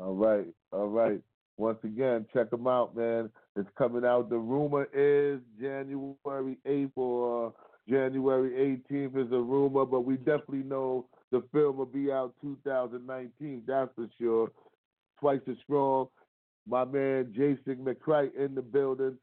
[0.00, 1.20] All right, all right.
[1.58, 3.28] Once again, check them out, man.
[3.54, 4.30] It's coming out.
[4.30, 7.52] The rumor is January 8th or
[7.90, 13.64] January 18th is a rumor, but we definitely know the film will be out 2019.
[13.66, 14.50] That's for sure.
[15.18, 16.08] Twice as strong.
[16.68, 19.18] My man Jason McCrite in the building.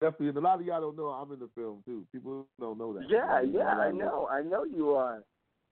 [0.00, 2.06] Definitely, and a lot of y'all don't know I'm in the film too.
[2.10, 3.04] People don't know that.
[3.08, 4.28] Yeah, yeah, I know.
[4.30, 5.22] I know you are.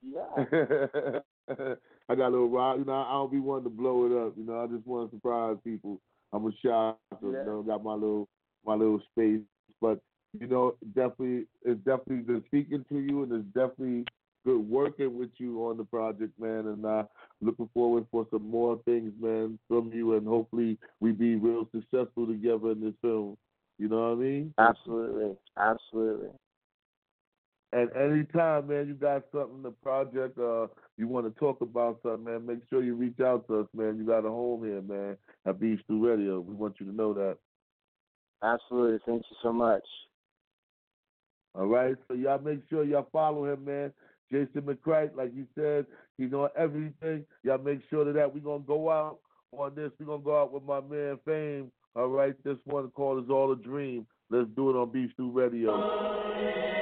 [0.03, 0.27] Yeah.
[2.11, 2.79] I got a little ride.
[2.79, 4.35] You know, I don't be wanting to blow it up.
[4.37, 6.01] You know, I just want to surprise people.
[6.33, 7.38] I'm a shy, so yeah.
[7.40, 8.29] you know, got my little
[8.66, 9.40] my little space.
[9.81, 9.98] But
[10.40, 14.05] you know, definitely it's definitely good speaking to you, and it's definitely
[14.44, 16.66] good working with you on the project, man.
[16.66, 17.05] And uh,
[17.40, 22.27] looking forward for some more things, man, from you, and hopefully we be real successful
[22.27, 23.37] together in this film.
[23.79, 24.55] You know what I mean?
[24.59, 26.31] Absolutely, absolutely.
[27.72, 32.24] And anytime, man, you got something, the project, uh, you want to talk about something,
[32.24, 33.98] man, make sure you reach out to us, man.
[33.98, 36.40] You got a home here, man, at Beef Stew Radio.
[36.40, 37.37] We want you to know that.
[38.42, 38.98] Absolutely.
[39.05, 39.85] Thank you so much.
[41.59, 41.97] All right.
[42.07, 43.92] So y'all make sure y'all follow him, man.
[44.31, 45.87] Jason McCrite, like you said,
[46.18, 47.25] he's on everything.
[47.42, 49.18] Y'all make sure of that we're gonna go out
[49.53, 49.90] on this.
[49.99, 51.73] We're gonna go out with my man Fame.
[51.97, 54.07] All right, this one called is all a dream.
[54.31, 56.78] Let's do it on Beef Stew Radio.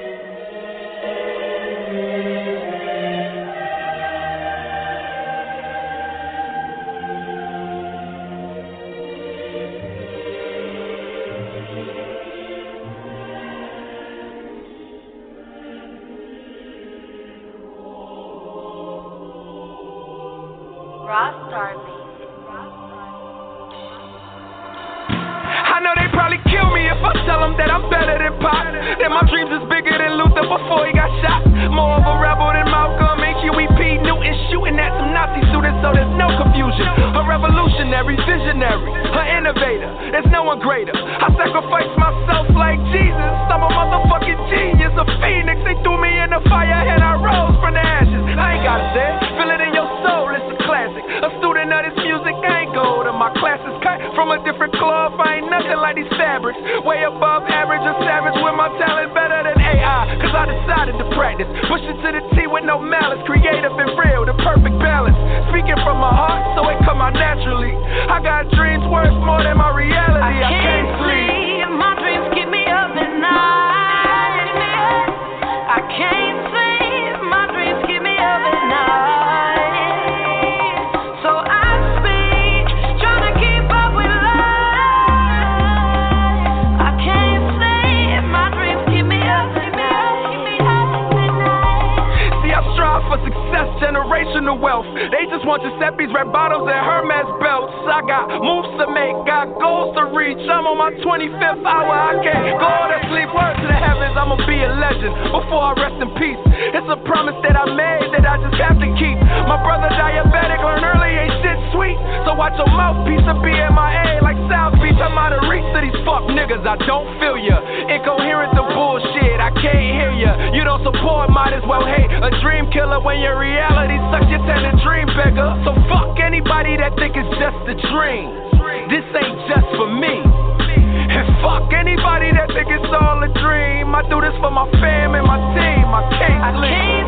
[100.27, 100.49] Goals to reach.
[100.49, 101.93] I'm on my 25th hour.
[101.93, 103.29] I can't go to sleep.
[103.31, 106.39] Word to the heavens, I'ma be a legend before I rest in peace.
[106.73, 109.17] It's a promise that I made that I just have to keep.
[109.47, 111.97] My brother diabetic, learn early, ain't shit sweet.
[112.25, 114.97] So watch your mouthpiece of BMIA like South Beach.
[114.99, 116.63] I'm out of reach to these fuck niggas.
[116.63, 117.59] I don't feel ya.
[117.91, 119.37] Incoherent the bullshit.
[119.39, 120.31] I can't hear ya.
[120.55, 122.09] You don't support, might as well hate.
[122.09, 125.51] A dream killer when your reality sucks your tend a dream beggar.
[125.67, 128.56] So fuck anybody that think it's just a dream.
[128.87, 130.23] This ain't just for me.
[130.23, 133.91] And fuck anybody that think it's all a dream.
[133.91, 135.87] I do this for my fam and my team.
[135.91, 136.71] I can't sleep.
[136.71, 137.06] I can't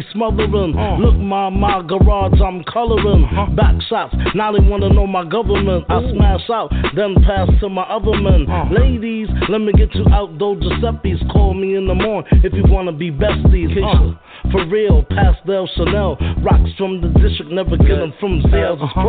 [0.00, 0.76] them, smothering.
[0.76, 0.96] Uh.
[0.98, 3.24] Look, my my garage, I'm coloring.
[3.24, 3.54] Uh-huh.
[3.54, 5.84] Back shots, now they wanna know my government.
[5.90, 5.94] Ooh.
[5.94, 8.48] I smash out, then pass to my other men.
[8.48, 8.68] Uh.
[8.72, 11.20] Ladies, let me get you out, though Giuseppe's.
[11.32, 13.76] Call me in the morning if you wanna be besties.
[13.76, 14.18] Uh.
[14.50, 16.16] For real, pastel Chanel.
[16.42, 19.02] Rocks from the district, never get them from sales uh-huh.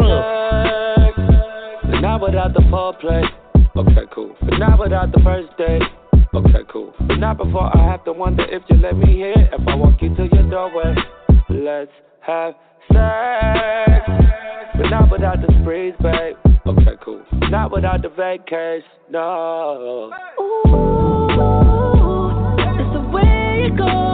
[1.84, 3.23] But not without the foreplay.
[3.75, 4.36] Okay, cool.
[4.41, 5.82] But not without the first date.
[6.34, 6.94] Okay, cool.
[7.02, 9.34] Not before I have to wonder if you let me hear.
[9.36, 10.96] If I walk you to your doorway,
[11.50, 11.91] let's
[12.22, 12.54] have
[12.88, 14.10] sex.
[14.78, 16.38] But not without the sprees, babe.
[16.65, 17.22] Okay, cool.
[17.50, 20.13] Not without the vacation, no.
[20.39, 21.28] Ooh,
[22.58, 24.11] it's the way it goes.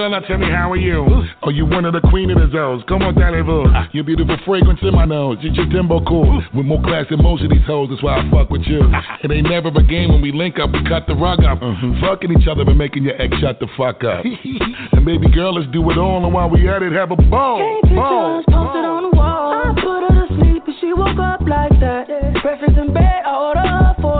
[0.00, 1.04] Girl, now tell me how are you?
[1.42, 2.82] Are you one of the queen of the zones?
[2.88, 3.92] Come on, Tallyville.
[3.92, 5.36] Your beautiful fragrance in my nose.
[5.42, 6.42] You your timbo cool.
[6.54, 8.80] With more class than most of these hoes, that's why I fuck with you.
[9.22, 11.60] It ain't never a game when we link up, we cut the rug up.
[11.60, 12.00] Mm-hmm.
[12.00, 14.24] Fucking each other but making your ex shut the fuck up.
[14.92, 16.24] and baby girl, let's do it all.
[16.24, 17.60] And while we at it, have a ball.
[17.84, 18.42] Ball.
[18.48, 19.52] Posted on the wall.
[19.52, 22.08] I put her to sleep and she woke up like that.
[22.40, 24.19] Breakfast in bed, I order her for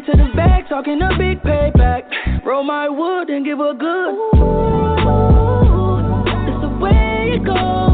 [0.00, 2.02] get to the bag, talking a big payback.
[2.44, 4.14] Roll my wood and give her good.
[4.14, 4.30] Ooh,
[6.46, 7.87] it's the way it goes.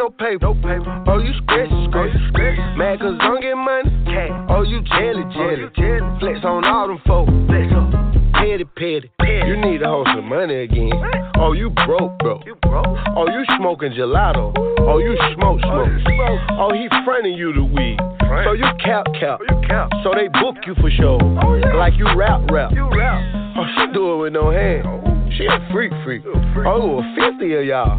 [0.00, 0.46] No paper.
[0.46, 1.04] No paper.
[1.06, 2.58] Oh, you scratch, scratch, scratch.
[2.76, 3.90] Mad cause I'm getting money.
[4.06, 4.32] Cash.
[4.48, 5.64] Oh, you jelly, oh, jelly.
[5.64, 6.18] Oh, jelly.
[6.20, 7.30] Flex on all them folks.
[7.46, 8.32] Flex on.
[8.32, 9.48] Petty, petty, petty.
[9.48, 10.92] You need to hold some money again.
[11.36, 12.40] Oh, you broke, bro.
[12.46, 12.86] You broke.
[13.16, 14.52] Oh, you smoking gelato.
[14.80, 16.40] Oh, you smoke, oh, smoke.
[16.56, 17.98] Oh, he fronting you the weed.
[18.44, 19.40] So you cap, cap.
[19.42, 19.90] Oh, you cap.
[20.02, 21.18] So they book you for show.
[21.20, 21.76] Oh.
[21.76, 22.72] Like you rap, rap.
[22.72, 23.20] You rap.
[23.56, 25.19] Oh, she do it with no hand.
[25.40, 26.20] She a freak, freak.
[26.68, 27.96] Oh, 50 of y'all.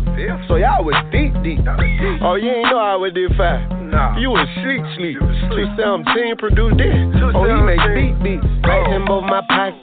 [0.47, 1.57] So y'all was deep, deep.
[2.21, 3.65] Oh, you ain't know I was deep five.
[3.81, 4.13] Nah.
[4.21, 5.17] You was sleep, sleep.
[5.49, 6.93] She said I'm team produced this.
[7.33, 8.45] Oh, he make beat, beat.
[8.61, 9.81] Racks in both my pockets.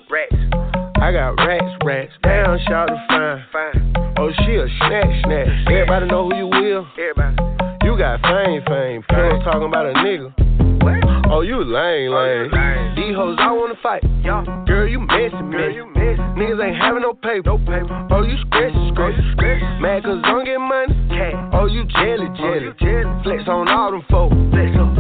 [1.03, 2.15] I got rats, rats.
[2.23, 3.43] Down, shout to fine.
[3.51, 4.15] Fine.
[4.23, 5.51] Oh, she a snack, snack.
[5.67, 6.87] Everybody know who you will.
[6.95, 7.43] Everybody.
[7.83, 9.03] You got fame, fame.
[9.11, 10.48] Pills talking about a nigga.
[10.89, 11.05] What?
[11.05, 12.49] Oh, oh, you lame, lame.
[12.49, 14.03] Oh, These hoes, I wanna fight.
[14.25, 15.37] Girl, you you messy.
[16.41, 17.43] Niggas ain't having no paper.
[17.45, 18.09] No paper.
[18.11, 19.61] Oh, you scratch, oh, scratch, scratch.
[19.81, 20.97] Mad cause don't get money.
[21.53, 22.73] Oh, you jelly, oh, jelly.
[22.73, 23.23] Oh, you jelly.
[23.23, 24.35] Flex on all them folks.
[24.51, 24.97] Flex on.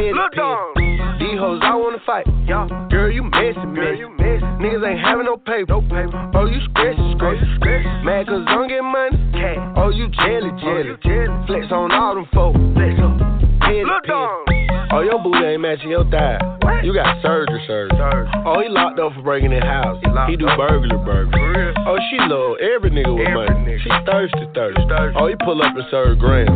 [0.00, 0.76] Look dog.
[0.76, 2.26] These hoes, I wanna fight.
[2.46, 4.44] Girl, you you messy.
[4.60, 5.72] Niggas ain't having no paper.
[5.72, 6.30] No paper.
[6.34, 8.04] Oh, you scratch, scratch, oh.
[8.04, 9.16] Mad cause don't get money.
[9.76, 10.84] Oh, you jelly, jelly.
[10.84, 11.46] Oh, you jelly.
[11.46, 12.58] Flex on all them folks.
[12.76, 13.16] Flex on.
[13.70, 14.49] Look dog.
[14.92, 16.42] Oh, your booty ain't matching your thigh.
[16.66, 16.84] What?
[16.84, 18.26] You got surgery, surgery.
[18.42, 20.02] Oh, he locked up for breaking in house.
[20.02, 21.74] He, he do burglar, burglar.
[21.86, 23.78] Oh, she love every nigga with every money.
[23.78, 23.86] Nigga.
[23.86, 24.82] She thirsty, thirsty.
[24.90, 25.14] thirsty.
[25.14, 26.50] Oh, he pull up and serve grand.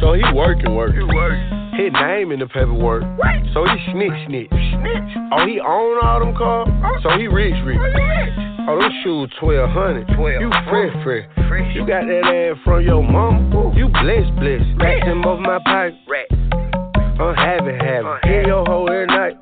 [0.00, 1.08] so he working, working.
[1.08, 1.40] He working.
[1.72, 3.00] His name in the paperwork.
[3.16, 3.32] What?
[3.56, 4.52] So he snitch, snitch.
[4.52, 5.10] Snitch.
[5.32, 6.68] Oh, he own all them cars.
[7.00, 7.80] So he rich, rich.
[8.68, 10.04] Oh, them shoes twelve hundred.
[10.12, 10.36] Twelve.
[10.36, 11.24] You fresh, fresh.
[11.48, 11.74] fresh.
[11.74, 13.72] You got that ass from your mama.
[13.72, 14.68] You blessed, blessed.
[14.76, 15.96] Racks in both my pockets.
[17.20, 18.16] I'm having, having.
[18.24, 19.36] Hear your hoe every night.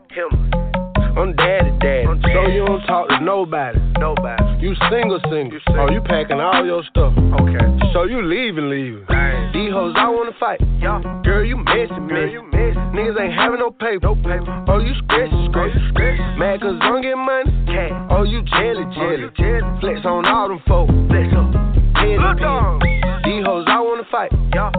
[1.16, 2.06] I'm daddy, daddy.
[2.34, 3.78] So you don't talk to nobody.
[3.98, 4.42] Nobody.
[4.58, 5.52] You single, single.
[5.54, 5.86] You single.
[5.86, 7.12] Oh, you packing all your stuff.
[7.14, 7.92] Okay.
[7.92, 9.04] So you leaving, leaving.
[9.06, 9.52] Dang.
[9.52, 10.60] These hoes, I wanna fight.
[10.82, 11.02] Yeah.
[11.24, 12.78] Girl, you messy, Girl, you messy.
[12.94, 14.00] Niggas ain't having no paper.
[14.02, 14.64] No paper.
[14.68, 16.18] Oh, you scratch, scratch, oh, scratch.
[16.38, 17.50] Mad cause don't get money.
[17.66, 17.94] Cash.
[18.10, 19.16] Oh, you jelly, oh, jelly.
[19.16, 19.80] Oh, you jelly.
[19.80, 20.92] Flex on all them folks.
[21.06, 21.54] Flex on.
[21.94, 22.80] Look on.
[23.24, 24.32] These hoes, I wanna fight.
[24.54, 24.70] Yeah.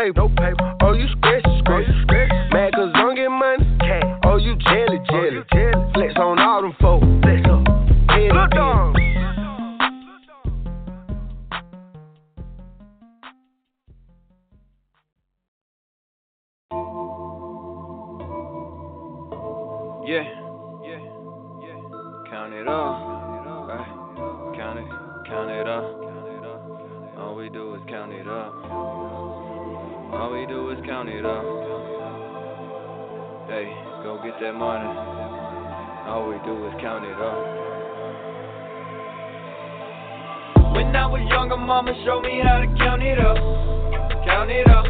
[0.00, 0.20] Paper.
[0.20, 0.76] No paper.
[0.82, 2.30] Oh, you scratch, scratch, oh, scratch.
[2.52, 3.64] Mad cause don't get money.
[3.80, 4.20] Cash.
[4.24, 5.28] Oh, you jelly, jelly.
[5.28, 5.92] Oh, you jelly.
[5.94, 7.06] Flex on all them folks.
[7.22, 7.64] Flex on.
[8.10, 8.96] Look on.
[20.06, 20.24] Yeah,
[20.82, 20.98] yeah,
[21.62, 21.78] yeah.
[22.30, 24.56] Count it up, right?
[24.56, 24.86] Count it,
[25.28, 25.84] count it up.
[27.18, 28.59] All we do is count it up.
[30.20, 31.40] All we do is count it up.
[33.48, 33.72] Hey,
[34.04, 34.84] go get that money.
[36.12, 37.40] All we do is count it up.
[40.76, 43.40] When I was younger, mama showed me how to count it up.
[44.28, 44.84] Count it up,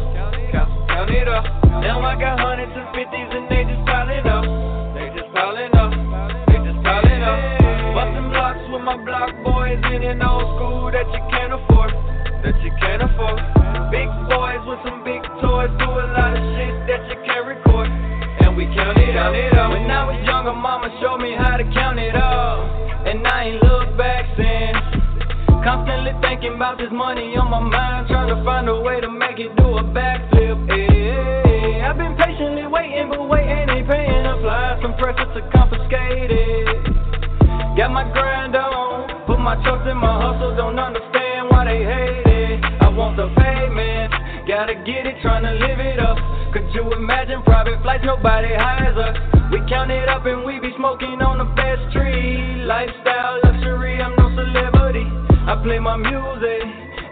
[0.51, 1.45] count, it up.
[1.79, 4.43] Now I got hundreds and fifties and they just piling up.
[4.99, 5.95] They just piling up,
[6.51, 7.39] they just piling up.
[7.95, 11.95] Busting blocks with my block boys in an old school that you can't afford,
[12.43, 13.50] that you can't afford.
[15.11, 17.87] Big toys do a lot of shit that you can't record.
[18.47, 19.35] And we count it up.
[19.35, 22.63] When I was younger, mama showed me how to count it up.
[23.03, 24.79] And I ain't looked back since.
[25.67, 29.37] Constantly thinking about this money on my mind, trying to find a way to make
[29.37, 30.57] it do a backflip.
[30.71, 34.25] Hey, I've been patiently waiting, but waiting ain't paying.
[34.25, 36.67] Apply some pressure to confiscate it.
[37.75, 42.25] Got my grind on, put my trust in my hustle, don't understand why they hate
[42.25, 42.30] it.
[44.61, 46.21] Gotta get it, trying to live it up.
[46.53, 49.17] Could you imagine private flights, nobody hires us?
[49.49, 52.61] We count it up and we be smoking on the best tree.
[52.61, 55.09] Lifestyle, luxury, I'm no celebrity.
[55.49, 56.61] I play my music,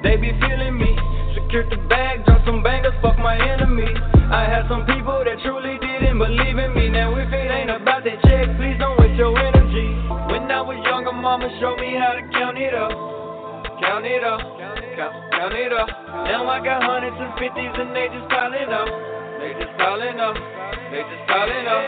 [0.05, 0.93] they be feeling me.
[1.33, 3.97] Secured the bag, drop some bangers, fuck my enemies.
[4.29, 6.93] I had some people that truly didn't believe in me.
[6.93, 9.89] Now if it ain't about that check, please don't waste your energy.
[10.29, 12.93] When I was younger, mama showed me how to count it up.
[13.81, 14.37] Count it up,
[14.99, 15.87] count, count it up.
[16.27, 18.91] Now I got hundreds and fifties and they just piling up.
[19.39, 20.35] They just piling up,
[20.91, 21.83] they just piling up.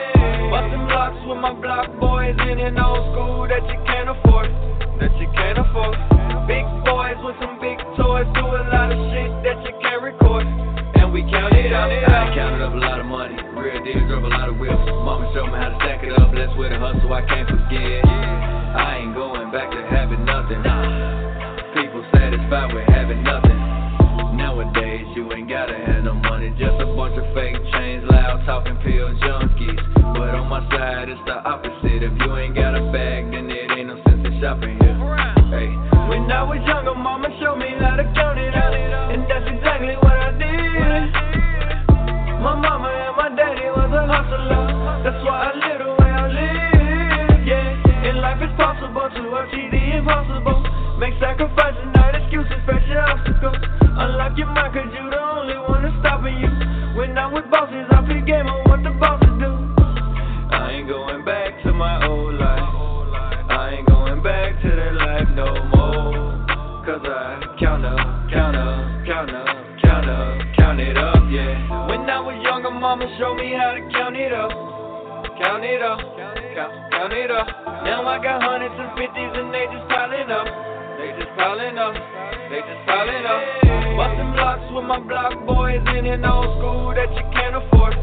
[0.47, 4.47] Busting blocks with my block boys in an old school that you can't afford,
[5.03, 5.91] that you can't afford.
[6.47, 10.47] Big boys with some big toys do a lot of shit that you can't record.
[10.95, 11.91] And we count it up.
[11.91, 14.79] I counted up a lot of money, real deal, drove a lot of whips.
[15.03, 18.07] Mama showed me how to stack it up, blessed with a hustle, I can't forget.
[18.07, 20.63] I ain't going back to having nothing.
[21.75, 23.00] People satisfied with having
[25.35, 29.79] ain't gotta have no money, just a bunch of fake chains, loud talking pill junkies.
[29.95, 32.03] But on my side, it's the opposite.
[32.03, 34.97] If you ain't got a bag, then it ain't no sense in shopping here.
[35.47, 35.71] Hey.
[36.11, 39.95] When I was younger, mama showed me how to count it out, and that's exactly
[40.03, 40.51] what I did.
[42.43, 46.25] My mama and my daddy was a hustler, that's why I live the way I
[46.27, 47.47] live.
[47.47, 50.59] Yeah, and life is possible to achieve the impossible,
[50.99, 51.70] make sacrifices
[54.53, 56.51] mind, cause you the only one that's stopping you.
[56.97, 59.51] When I'm with bosses, I feel game on what the bosses do.
[60.51, 62.59] I ain't going back to my old life.
[63.49, 66.11] I ain't going back to that life no more.
[66.85, 67.99] Cause I count up,
[68.31, 71.87] count up, count up, count up, count it up, yeah.
[71.87, 74.51] When I was younger, mama showed me how to count it up.
[75.41, 75.99] Count it up,
[76.53, 77.47] count, count it up.
[77.85, 80.45] Now I got hundreds and fifties and they just piling up.
[80.99, 81.93] They just piling up,
[82.49, 83.80] they just piling up.
[84.01, 87.93] Busting blocks with my block boys in an old school that you can't afford,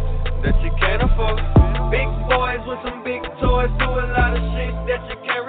[0.47, 1.43] that you can't afford.
[1.91, 5.43] Big boys with some big toys do a lot of shit that you can't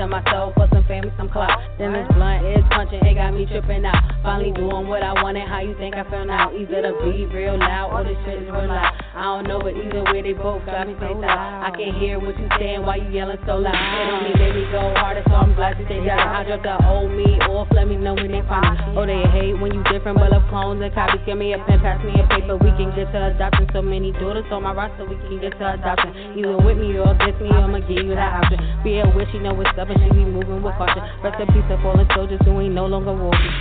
[0.00, 1.60] in myself, for some family, some clout.
[1.78, 4.00] Then this blunt is punching, it got me tripping out.
[4.24, 6.50] Finally doing what I wanted, how you think I feel now?
[6.50, 8.92] Either to be real loud or the shit is real loud.
[9.14, 11.68] I don't know, but either way they both got me so loud.
[11.68, 13.76] I can't hear what you saying, why you yelling so loud?
[13.76, 16.18] It only made me go harder, so I'm glad that they died.
[16.18, 18.92] I dropped the old me off, let me know when they find me.
[18.92, 21.24] Oh, they hate when you different, but love clones and copies.
[21.24, 23.64] Give me a pen, pass me a paper, we can get to adoption.
[23.72, 26.36] So many daughters on my roster, we can get to adoption.
[26.36, 28.60] Either with me or against me, I'ma give you that option.
[28.84, 31.00] Be a witch, you know what's up, and she be moving with caution.
[31.24, 33.54] Rest in peace of fallen soldiers who ain't no longer walking.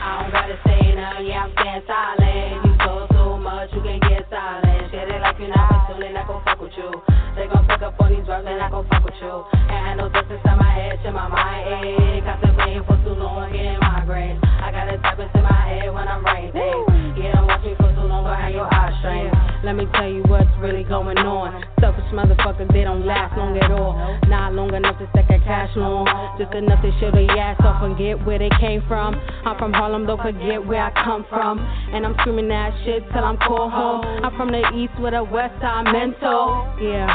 [0.00, 2.64] I don't gotta say nothing, yeah, I'm staying silent.
[2.64, 4.24] You talk too much, you can get
[4.70, 4.90] silent.
[4.90, 6.90] Shit it like you're not pursuing, I gon' fuck with you.
[7.36, 9.44] They gon' pick up on these drugs and I gon' fuck with you.
[9.70, 12.24] I know this inside my head, shit my mind ache.
[12.24, 14.38] Contemplating for too long, getting migraines.
[14.44, 17.18] I gotta type into my head when I'm writing things.
[17.18, 19.30] Yeah, don't watch me for too long, behind your eye strain.
[19.62, 21.64] Let me tell you what's really going on.
[21.80, 23.92] Selfish motherfuckers, they don't last long at all.
[24.26, 26.08] Not long enough to stack a cash long.
[26.38, 29.14] Just enough to show their ass off and get where they came from.
[29.44, 31.60] I'm from Harlem, don't forget where I come from.
[31.92, 34.00] And I'm screaming that shit till I'm called home.
[34.24, 36.68] I'm from the east with a west side mental.
[36.80, 37.12] Yeah.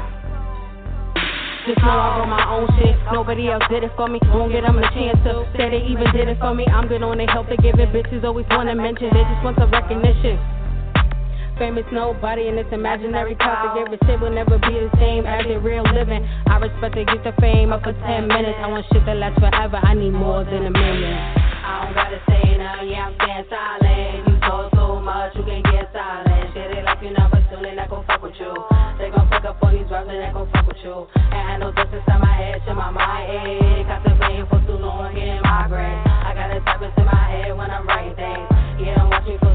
[1.66, 2.94] Just know I wrote my own shit.
[3.10, 4.22] Nobody else did it for me.
[4.30, 6.66] Won't get them a chance to say they even did it for me.
[6.70, 7.50] I'm good on their help.
[7.50, 7.90] They give it.
[7.90, 9.10] Bitches always wanna mention.
[9.10, 10.38] They just want some recognition.
[11.58, 13.82] Famous nobody in this imaginary topic.
[13.82, 16.22] Every shit will never be the same as the real living.
[16.46, 18.60] I respect to get the fame up for 10 minutes.
[18.62, 19.80] I want shit that lasts forever.
[19.82, 21.18] I need more than a million.
[21.66, 24.28] I don't gotta say nothing, yeah, I'm staying silent.
[24.28, 26.25] You talk too much, you can get silent.
[27.06, 28.50] Shit it like you're not gon' fuck with you.
[28.98, 31.06] They gon' pick up on these drugs they gon' fuck with you.
[31.14, 33.86] And I know this inside my head, shit my mind ache.
[33.86, 36.02] Contemplating for too long, getting migraine.
[36.02, 38.50] I gotta type into my head when I'm writing things.
[38.82, 39.55] Yeah, don't watch me for